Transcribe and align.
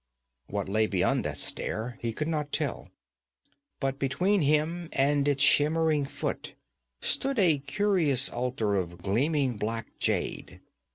What 0.47 0.67
lay 0.67 0.87
beyond 0.87 1.23
that 1.25 1.37
stair 1.37 1.99
he 2.01 2.11
could 2.11 2.27
not 2.27 2.51
tell. 2.51 2.89
But 3.79 3.99
between 3.99 4.41
him 4.41 4.89
and 4.93 5.27
its 5.27 5.43
shimmering 5.43 6.05
foot 6.05 6.55
stood 7.01 7.37
a 7.37 7.59
curious 7.59 8.27
altar 8.27 8.73
of 8.73 8.97
gleaming 9.03 9.57
black 9.57 9.99
jade. 9.99 10.59